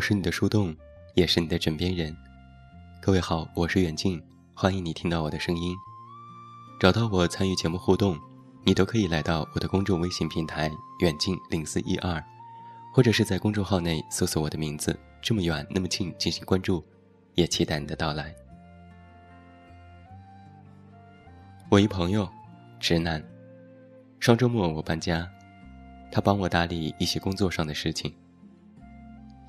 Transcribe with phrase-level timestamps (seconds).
[0.00, 0.74] 我是你的树洞，
[1.12, 2.16] 也是你的枕边人。
[3.02, 4.18] 各位好，我是远近，
[4.54, 5.76] 欢迎你听到我的声音。
[6.80, 8.18] 找到我参与节目互动，
[8.64, 12.24] 你都可以来到我的公众微信平台远近零四一二，
[12.94, 16.82] 或者是在公众号内搜索我的名字“这么远那么近”进行关注，
[17.34, 18.34] 也期待你的到来。
[21.68, 22.26] 我一朋友，
[22.78, 23.22] 直男。
[24.18, 25.30] 上周末我搬家，
[26.10, 28.10] 他帮我打理一些工作上的事情。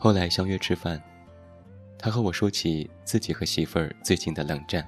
[0.03, 0.99] 后来相约吃饭，
[1.95, 4.83] 他和我说起自己和媳妇儿最近的冷战，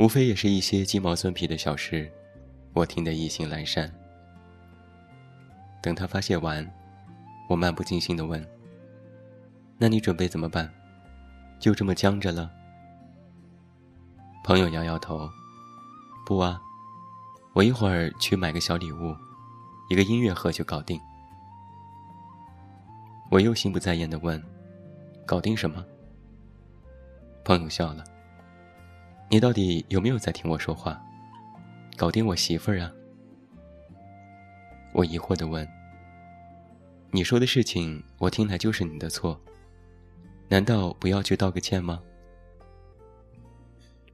[0.00, 2.10] 无非也是一些鸡毛蒜皮的小事，
[2.72, 3.88] 我听得意兴阑珊。
[5.80, 6.68] 等他发泄完，
[7.48, 8.44] 我漫不经心地问
[9.78, 10.68] ：“那你准备怎么办？
[11.60, 12.50] 就这么僵着了？”
[14.42, 15.30] 朋友摇摇头
[16.26, 16.60] ：“不啊，
[17.52, 19.14] 我一会儿去买个小礼物，
[19.88, 21.00] 一个音乐盒就搞定。”
[23.32, 24.40] 我又心不在焉地问
[25.24, 25.82] ：“搞定什么？”
[27.42, 28.04] 朋友笑了
[29.30, 31.02] ：“你到底有没有在听我说话？
[31.96, 32.92] 搞定我媳妇儿啊！”
[34.92, 35.66] 我疑惑地问
[37.10, 39.40] ：“你说的事情，我听来就是你的错，
[40.50, 42.02] 难道不要去道个歉吗？”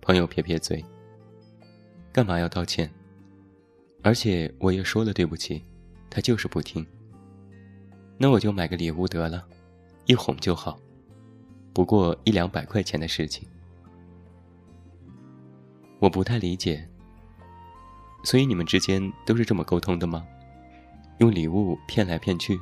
[0.00, 0.84] 朋友撇撇嘴
[2.14, 2.88] ：“干嘛要道歉？
[4.04, 5.64] 而且我也说了对不起，
[6.08, 6.86] 他就是不听。
[8.18, 9.44] 那我就买个礼物得了，
[10.06, 10.76] 一哄就好，
[11.72, 13.48] 不过一两百块钱的事情。
[16.00, 16.88] 我不太理解，
[18.24, 20.26] 所以你们之间都是这么沟通的吗？
[21.18, 22.58] 用礼物骗来骗去？”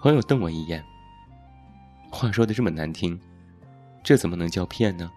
[0.00, 0.84] 朋友瞪我一眼
[2.10, 3.18] ：“话说的这么难听。”
[4.02, 5.10] 这怎么能叫骗呢？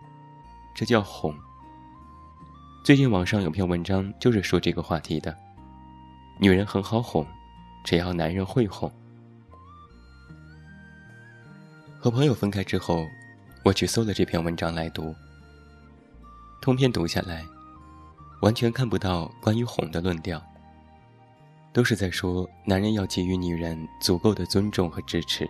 [0.73, 1.35] 这叫哄。
[2.83, 5.37] 最近网上有篇文章就是说这个话题的。
[6.39, 7.23] 女人很好哄，
[7.83, 8.91] 只要男人会哄。
[11.99, 13.05] 和朋友分开之后，
[13.63, 15.15] 我去搜了这篇文章来读。
[16.61, 17.45] 通篇读下来，
[18.41, 20.41] 完全看不到关于哄的论调，
[21.73, 25.49] 都是在说男人要给予女人足够的尊重和支持。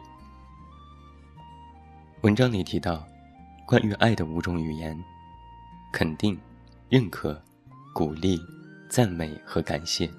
[2.21, 3.05] 文章里提到。
[3.69, 4.99] 关于爱的五种语言：
[5.93, 6.35] 肯定、
[6.89, 7.39] 认可、
[7.93, 8.41] 鼓励、
[8.89, 10.09] 赞美和感谢。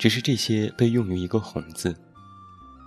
[0.00, 1.94] 只是这些被用于一个“哄”字，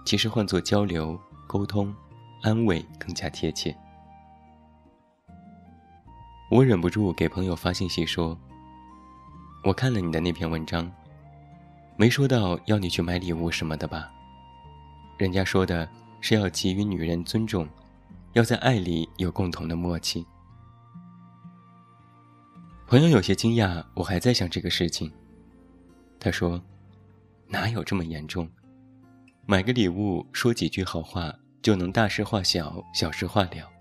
[0.04, 1.16] 其实换作交流、
[1.46, 1.94] 沟通、
[2.42, 3.78] 安慰更加贴切。
[6.50, 8.36] 我忍不住给朋友发信息说
[9.64, 10.92] ：“我看了你的那篇文章，
[11.98, 14.10] 没说到要你去买礼物什么的吧？
[15.16, 15.88] 人家说的
[16.20, 17.70] 是要给予女人尊重。”
[18.34, 20.26] 要在爱里有共同的默契。
[22.88, 25.14] 朋友有些惊讶，我还在想这个事情。
[26.20, 26.60] 他说
[27.54, 28.50] ：“哪有这么严重？
[29.46, 31.32] 买个礼物，说几句好话，
[31.62, 33.72] 就能大事化小，小事化了？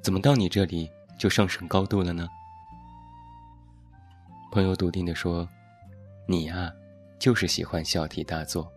[0.00, 2.26] 怎么到你这里就上升高度了呢？”
[4.50, 5.46] 朋友笃定地说
[6.26, 6.72] ：“你呀，
[7.18, 8.72] 就是喜欢小题大做。”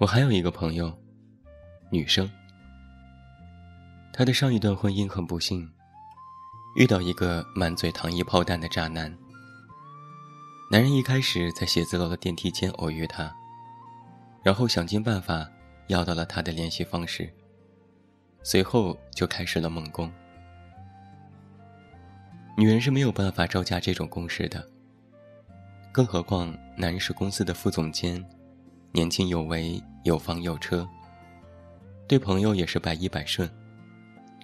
[0.00, 0.90] 我还有一个朋友，
[1.90, 2.26] 女生。
[4.14, 5.70] 她的上一段婚姻很不幸，
[6.78, 9.14] 遇到一个满嘴糖衣炮弹的渣男。
[10.68, 13.32] 男人一开始在写字楼的电梯间偶遇她，
[14.42, 15.48] 然后想尽办法
[15.86, 17.32] 要到了她的联系方式，
[18.42, 20.12] 随后就开始了猛攻。
[22.56, 24.68] 女人是没有办法招架这种攻势的，
[25.92, 28.24] 更何况男人是公司的副总监。
[28.90, 30.88] 年轻有为，有房有车，
[32.08, 33.48] 对朋友也是百依百顺，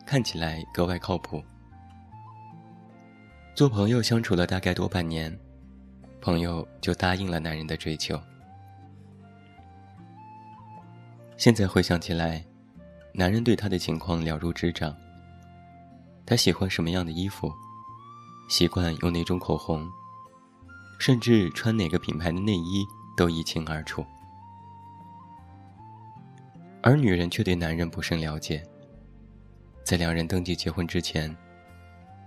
[0.07, 1.43] 看起来格外靠谱。
[3.57, 5.37] 做朋友相处了大概多半年，
[6.23, 8.19] 朋友就答应了男人的追求。
[11.37, 12.45] 现在回想起来，
[13.13, 14.97] 男人对她的情况了如指掌。
[16.25, 17.53] 他喜欢什么样的衣服，
[18.49, 19.85] 习惯用哪种口红，
[21.01, 22.87] 甚至穿哪个品牌的内衣
[23.17, 24.07] 都一清二楚。
[26.81, 28.63] 而女人却对男人不甚了解，
[29.83, 31.37] 在两人登记结婚之前，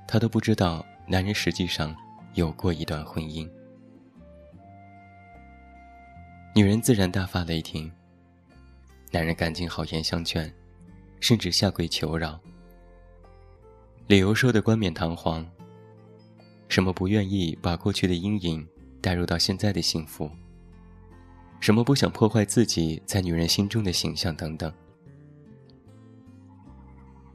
[0.05, 1.95] 她都不知道男人实际上
[2.33, 3.49] 有过一段婚姻。
[6.57, 7.91] 女人自然大发雷霆，
[9.11, 10.49] 男人赶紧好言相劝，
[11.19, 12.39] 甚至下跪求饶，
[14.07, 15.45] 理由说的冠冕堂皇，
[16.69, 18.65] 什么不愿意把过去的阴影
[19.01, 20.31] 带入到现在的幸福。
[21.59, 24.71] 什么不想破坏自己在女人心中的形象等等，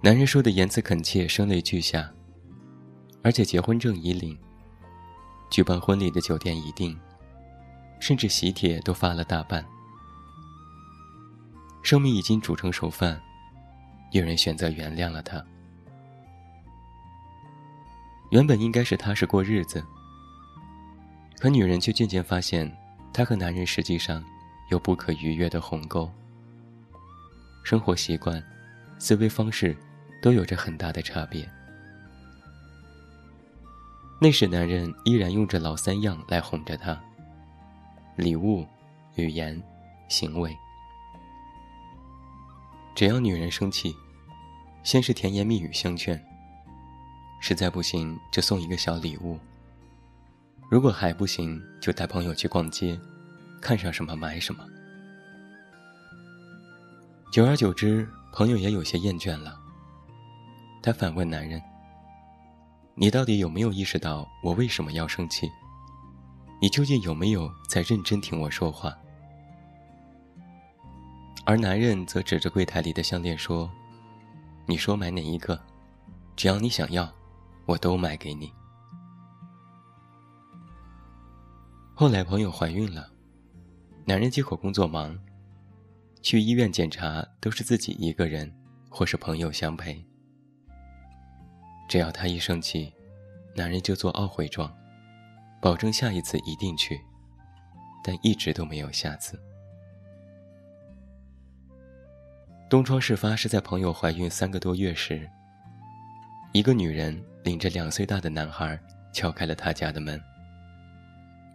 [0.01, 2.11] 男人说的言辞恳切，声泪俱下，
[3.23, 4.39] 而且结婚证已领，
[5.51, 6.99] 举办婚礼的酒店已定，
[8.01, 9.65] 甚至喜帖都发了大半。
[11.83, 13.21] 生米已经煮成熟饭，
[14.11, 15.43] 有人选择原谅了他。
[18.31, 19.85] 原本应该是踏实过日子，
[21.39, 22.71] 可女人却渐渐发现，
[23.13, 24.25] 她和男人实际上
[24.71, 26.11] 有不可逾越的鸿沟。
[27.65, 28.43] 生活习惯、
[28.99, 29.77] 思维方式
[30.23, 31.49] 都有着很大的差别。
[34.21, 37.03] 那时，男人依然用着老三样来哄着她：
[38.21, 38.67] 礼物、
[39.17, 39.61] 语言、
[40.09, 40.55] 行为。
[42.95, 43.97] 只要女人生气，
[44.83, 46.23] 先是甜言蜜语相劝。
[47.41, 49.39] 实在不行，就送一个小礼物。
[50.71, 53.01] 如果还不行，就带朋友去逛街，
[53.61, 54.63] 看上什么买什么。
[57.33, 59.59] 久而久之，朋友也有些厌倦了。
[60.83, 61.61] 他反问男人
[62.95, 65.51] ：“你到底有没有意识到我为什么要生气？
[66.61, 68.97] 你究竟有没有在认真听我说话？”
[71.47, 73.71] 而男人则指着柜台里的项链说
[74.67, 75.61] ：“你说买哪一个？
[76.37, 77.11] 只要你想要。”
[77.67, 78.53] 我都买给你。
[81.95, 83.09] 后来朋友怀孕了，
[84.05, 85.17] 男人借口工作忙，
[86.21, 88.53] 去医院检查都是自己一个人
[88.89, 90.05] 或是朋友相陪。
[91.89, 92.93] 只要他一生气，
[93.55, 94.77] 男人就做懊悔状，
[95.61, 97.01] 保证下一次一定去，
[98.03, 99.39] 但一直都没有下次。
[102.69, 105.29] 东窗事发是在朋友怀孕三个多月时。
[106.53, 108.81] 一个女人领着两岁大的男孩
[109.13, 110.21] 敲开了他家的门，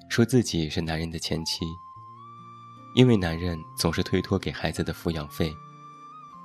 [0.07, 1.65] 说自己是男人的前妻，
[2.95, 5.51] 因为男人总是推脱给孩子的抚养费，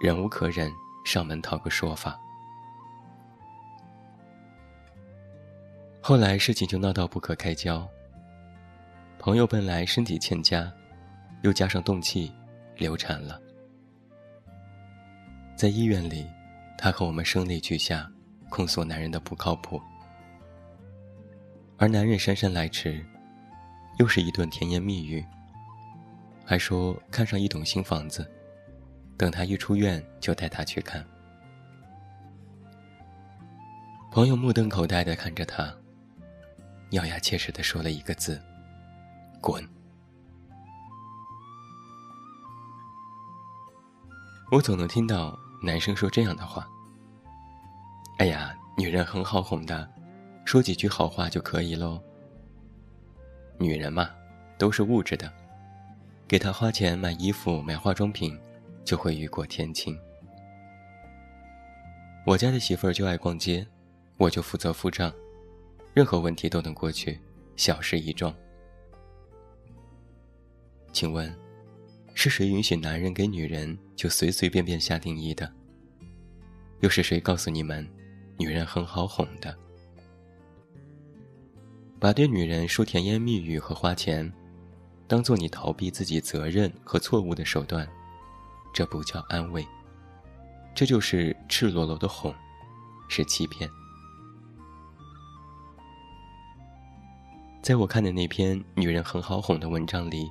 [0.01, 0.73] 忍无可忍，
[1.05, 2.19] 上门讨个说法。
[6.01, 7.87] 后来事情就闹到不可开交。
[9.19, 10.73] 朋友本来身体欠佳，
[11.43, 12.33] 又加上动气，
[12.77, 13.41] 流产了。
[15.55, 16.27] 在医院里，
[16.79, 18.11] 他和我们声泪俱下。
[18.51, 19.81] 控诉男人的不靠谱，
[21.79, 23.01] 而男人姗姗来迟，
[24.01, 25.25] 又是一顿甜言蜜语，
[26.45, 28.29] 还说看上一栋新房子，
[29.17, 31.07] 等他一出院就带他去看。
[34.11, 35.73] 朋友目瞪口呆的看着他，
[36.91, 38.41] 咬牙切齿的说了一个字
[39.41, 39.67] ：“滚。”
[44.51, 46.69] 我总能听到男生说这样的话。
[48.19, 49.89] 哎呀，女人很好哄的，
[50.45, 52.03] 说几句好话就可以喽。
[53.59, 54.11] 女人嘛，
[54.59, 55.33] 都是物质的，
[56.27, 58.39] 给她花钱买衣服、买化妆品，
[58.85, 59.97] 就会雨过天晴。
[62.27, 63.67] 我家的媳妇儿就爱逛街，
[64.19, 65.13] 我就负责付账，
[65.93, 67.19] 任何问题都能过去，
[67.57, 68.35] 小事一桩。
[70.93, 71.35] 请问，
[72.15, 75.53] 是谁允许男人给女人就随随便便下定义的？
[76.81, 77.89] 又是谁告诉你们？
[78.39, 79.55] 女人很好哄的，
[81.99, 84.33] 把对女人说甜言蜜语和花钱，
[85.07, 87.87] 当做你逃避自己责任和错误的手段，
[88.73, 89.63] 这不叫安慰，
[90.75, 92.35] 这就是赤裸裸的哄，
[93.09, 93.71] 是欺骗。
[97.71, 100.29] 在我看的那篇《女人很好哄》的文章里，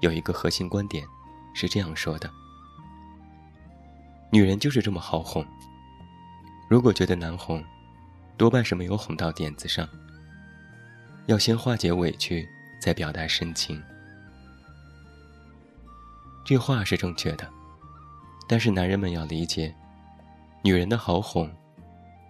[0.00, 1.06] 有一个核心观点，
[1.52, 2.30] 是这样说的：
[4.32, 5.44] 女人就是这么好哄。
[6.66, 7.62] 如果觉得难哄，
[8.38, 9.86] 多半是没有哄到点子上。
[11.26, 12.48] 要先化解委屈，
[12.80, 13.78] 再表达深情。
[16.42, 17.46] 这话是正确的，
[18.48, 19.74] 但是男人们要理解，
[20.62, 21.54] 女人的好哄，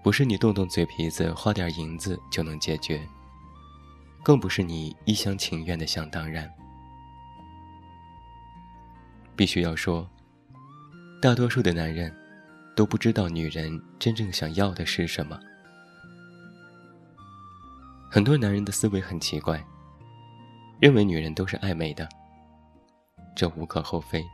[0.02, 3.08] 不是你动动嘴皮子花点银子就能解决，
[4.28, 6.52] 更不是你一厢情愿的想当然。
[9.34, 10.06] 必须要说，
[11.22, 12.14] 大多数的男人。
[12.76, 15.36] 都不知道女人真正想要的是什么。
[18.08, 19.60] 很多男人的思维很奇怪，
[20.80, 22.08] 认为女人都是爱美的，
[23.34, 24.24] 这无可厚非。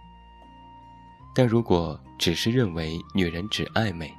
[1.35, 4.13] 但如果只是认为女人只爱美，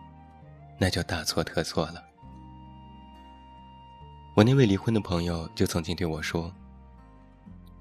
[0.79, 2.03] 那就大错特错了。
[4.35, 6.53] 我那位离婚的朋友就曾经对我说：“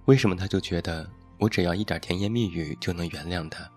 [0.07, 1.05] 为什么他就觉得
[1.37, 3.69] 我只要一点甜言蜜语就能原谅他？”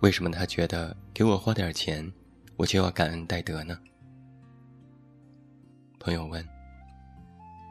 [0.00, 2.10] 为什么他觉得给我花点钱，
[2.56, 3.78] 我就要感恩戴德呢？
[6.00, 6.42] 朋友问：“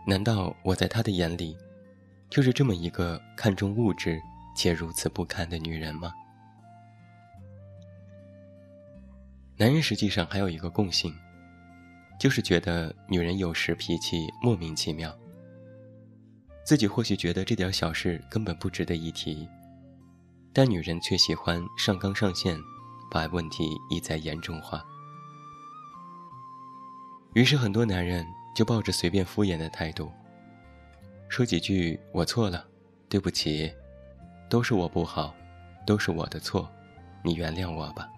[0.06, 1.58] 难道我在他的眼里，
[2.30, 4.22] 就是这么一个看重物质
[4.56, 6.13] 且如此不堪的女人吗？”
[9.58, 11.12] 男人实际上还有一个共性，
[12.24, 15.13] 就是觉得女人有时脾气莫名其妙。
[16.63, 19.46] 自己或许觉得这点小事根本不值得一提，
[20.53, 22.58] 但女人却喜欢上纲上线，
[23.12, 24.82] 把问题一再严重化。
[27.34, 28.25] 于是很多男人
[28.56, 30.10] 就抱着随便敷衍的态度，
[31.27, 32.65] 说几句“我错了，
[33.10, 33.70] 对不起，
[34.50, 35.36] 都是我不好，
[35.86, 36.72] 都是我的错，
[37.22, 38.10] 你原谅我吧。”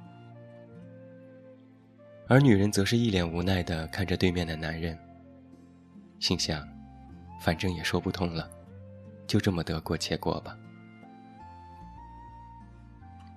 [2.28, 4.98] 而女人则是一脸无奈地看着对面的男人，
[6.20, 6.68] 心想
[7.40, 8.50] ：“反正也说不通了，
[9.28, 10.58] 就这么得过且过吧。”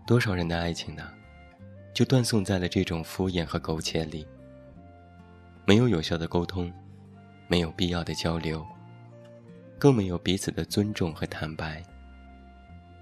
[0.06, 1.06] 多少人的爱情呢，
[1.92, 4.26] 就断送在了这种敷衍和苟且里。
[5.66, 6.72] 没有有效的沟通，
[7.46, 8.66] 没有必要的交流，
[9.78, 11.82] 更没有彼此的尊重和坦白，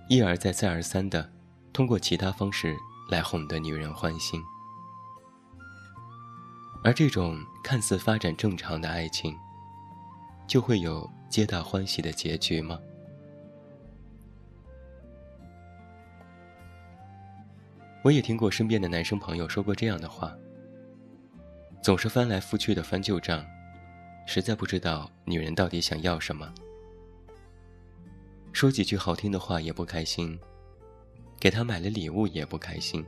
[0.09, 1.31] 一而再、再而三的
[1.73, 2.75] 通过其他方式
[3.09, 4.43] 来哄得女人欢心。
[6.85, 9.37] 而这种看似发展正常的爱情，
[10.47, 12.79] 就会有皆大欢喜的结局吗？
[18.05, 20.33] 我也听过身边的男生朋友说过这样的话：
[21.83, 23.45] 总是翻来覆去的翻旧账，
[24.27, 26.55] 实在不知道女人到底想要什么。
[28.53, 30.39] 说几句好听的话也不开心，
[31.41, 33.05] 给她买了礼物也不开心，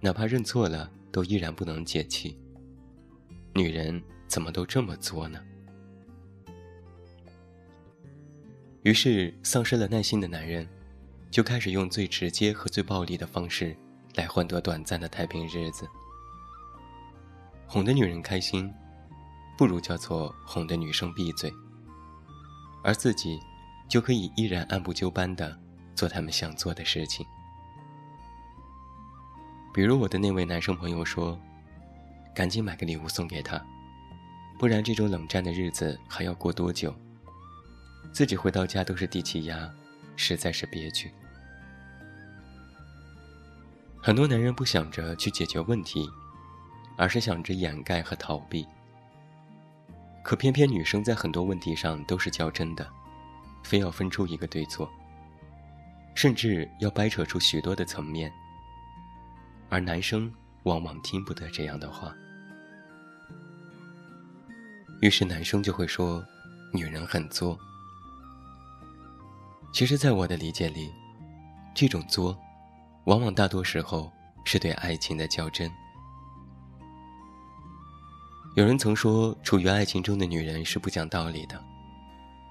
[0.00, 2.36] 哪怕认错了都依然不能解气。
[3.56, 5.40] 女人怎么都这么作呢？
[8.82, 10.68] 于是，丧失了耐心的男人，
[11.30, 13.74] 就开始用最直接和最暴力的方式，
[14.14, 15.88] 来换得短暂的太平日子。
[17.66, 18.70] 哄得女人开心，
[19.56, 21.50] 不如叫做哄得女生闭嘴，
[22.84, 23.40] 而自己，
[23.88, 25.58] 就可以依然按部就班的
[25.94, 27.24] 做他们想做的事情。
[29.72, 31.40] 比如我的那位男生朋友说。
[32.36, 33.58] 赶紧买个礼物送给他，
[34.58, 36.94] 不然这种冷战的日子还要过多久？
[38.12, 39.72] 自己回到家都是低气压，
[40.16, 41.10] 实在是憋屈。
[44.02, 46.06] 很多男人不想着去解决问题，
[46.98, 48.66] 而是想着掩盖和逃避。
[50.22, 52.86] 可偏偏女生在很多问题上都是较真的，
[53.64, 54.86] 非要分出一个对错，
[56.14, 58.30] 甚至要掰扯出许多的层面，
[59.70, 60.30] 而男生
[60.64, 62.14] 往往听不得这样的话。
[65.00, 66.24] 于是男生就会说，
[66.72, 67.58] 女人很作。
[69.72, 70.90] 其实，在我的理解里，
[71.74, 72.36] 这种作，
[73.04, 74.10] 往往大多时候
[74.44, 75.70] 是对爱情的较真。
[78.54, 81.62] 有人曾说，处于爱情中的女人是不讲道理的，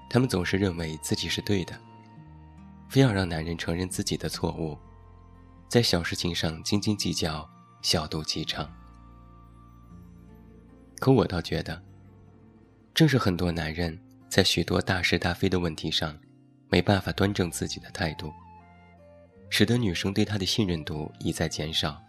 [0.08, 1.76] 她们总是认为自己是对的，
[2.88, 4.78] 非要让男人承认自己的错误，
[5.68, 7.48] 在小事情上斤斤计较、
[7.82, 8.70] 小肚鸡肠。
[11.00, 11.85] 可我倒觉得。
[12.96, 13.94] 正是很多男人
[14.26, 16.18] 在许多大是大非的问题上，
[16.70, 18.32] 没办法端正自己的态度，
[19.50, 22.02] 使得女生对他的信任度一再减少。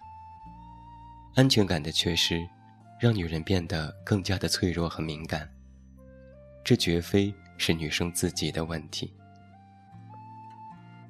[1.35, 2.47] 安全感的缺失，
[3.01, 5.45] 让女人变得更加的脆弱和敏感。
[6.63, 9.13] 这绝非是女生自己的问题。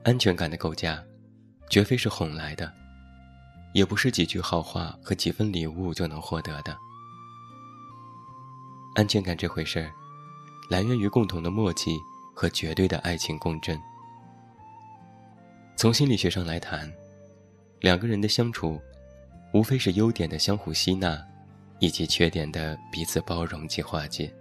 [0.05, 1.03] 安全感的构架，
[1.69, 2.73] 绝非是哄来的，
[3.75, 6.75] 也不是几句好话和几份礼物就能获得的。
[8.97, 9.93] 安全感这回事儿，
[10.71, 11.95] 来源于共同的默契
[12.33, 13.79] 和绝对的爱情共振。
[15.75, 16.91] 从心理学上来谈，
[17.79, 18.81] 两个人的相处，
[19.53, 21.23] 无非是优点的相互吸纳，
[21.77, 24.33] 以及缺点的彼此包容及化解。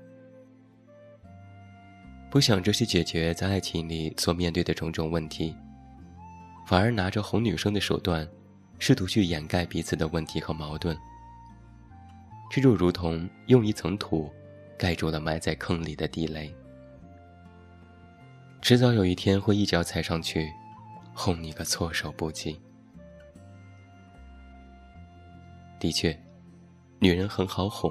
[2.31, 5.55] 不想着去解决在爱情里所面对的种种问题，
[6.67, 8.27] 反而拿着哄女生的手段，
[8.79, 10.97] 试图去掩盖彼此的问题和矛盾，
[12.51, 14.33] 这就如同用一层土。
[14.79, 16.55] 盖住了埋在坑里的地雷，
[18.61, 20.51] 迟早有一天会一脚踩上去，
[21.15, 22.61] 轰你个措手不及。
[25.81, 26.19] 的确，
[26.99, 27.91] 女人很好哄，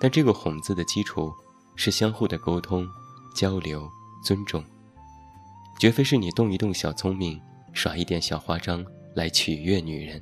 [0.00, 1.32] 但这个“哄”字的基础
[1.76, 2.88] 是相互的沟通、
[3.34, 3.88] 交流、
[4.24, 4.64] 尊重，
[5.78, 7.40] 绝非是你动一动小聪明、
[7.72, 8.82] 耍一点小花招
[9.14, 10.20] 来取悦女人。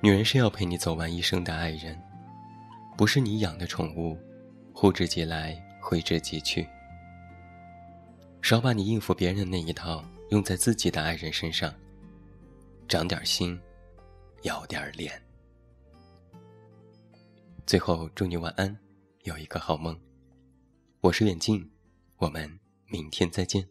[0.00, 1.98] 女人是要陪你走完一生的爱人。
[2.96, 4.16] 不是你养的宠物，
[4.72, 6.66] 呼之即来，挥之即去。
[8.40, 11.74] 少把你应付别人的那一套用在自己的爱人身上。
[12.86, 13.58] 长点心，
[14.42, 15.20] 要点脸。
[17.66, 18.76] 最后，祝你晚安，
[19.22, 19.98] 有一个好梦。
[21.00, 21.68] 我是远近，
[22.18, 23.66] 我们明天再见。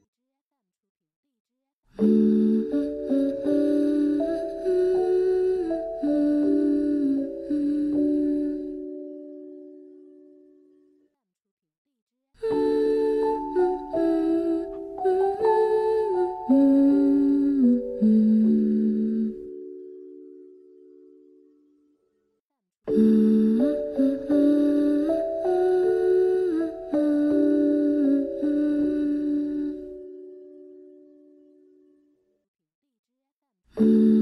[1.98, 2.33] 嗯。
[33.80, 34.13] Mm.